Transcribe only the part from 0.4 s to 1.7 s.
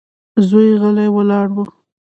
زوی يې غلی ولاړ و.